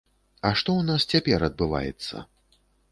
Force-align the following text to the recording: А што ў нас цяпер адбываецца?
А 0.49 0.51
што 0.61 0.69
ў 0.75 0.81
нас 0.89 1.07
цяпер 1.13 1.47
адбываецца? 1.51 2.29